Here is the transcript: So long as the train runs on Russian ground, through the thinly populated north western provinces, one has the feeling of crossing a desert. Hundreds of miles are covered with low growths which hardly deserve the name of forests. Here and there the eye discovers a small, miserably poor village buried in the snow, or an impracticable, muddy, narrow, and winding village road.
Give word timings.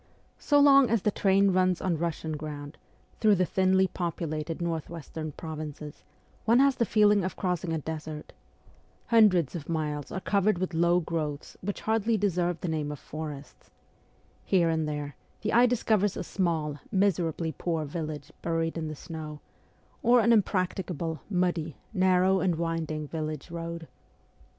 So 0.39 0.59
long 0.59 0.89
as 0.89 1.03
the 1.03 1.11
train 1.11 1.51
runs 1.51 1.79
on 1.79 1.99
Russian 1.99 2.35
ground, 2.35 2.79
through 3.19 3.35
the 3.35 3.45
thinly 3.45 3.85
populated 3.85 4.59
north 4.59 4.89
western 4.89 5.31
provinces, 5.33 6.01
one 6.43 6.57
has 6.57 6.77
the 6.77 6.87
feeling 6.87 7.23
of 7.23 7.35
crossing 7.35 7.71
a 7.71 7.77
desert. 7.77 8.33
Hundreds 9.09 9.53
of 9.55 9.69
miles 9.69 10.11
are 10.11 10.19
covered 10.19 10.57
with 10.57 10.73
low 10.73 10.99
growths 11.01 11.55
which 11.61 11.81
hardly 11.81 12.17
deserve 12.17 12.61
the 12.61 12.67
name 12.67 12.91
of 12.91 12.97
forests. 12.97 13.69
Here 14.43 14.69
and 14.69 14.89
there 14.89 15.17
the 15.43 15.53
eye 15.53 15.67
discovers 15.67 16.17
a 16.17 16.23
small, 16.23 16.79
miserably 16.91 17.51
poor 17.55 17.85
village 17.85 18.31
buried 18.41 18.79
in 18.79 18.87
the 18.87 18.95
snow, 18.95 19.39
or 20.01 20.19
an 20.21 20.33
impracticable, 20.33 21.21
muddy, 21.29 21.77
narrow, 21.93 22.39
and 22.39 22.55
winding 22.55 23.07
village 23.07 23.51
road. 23.51 23.87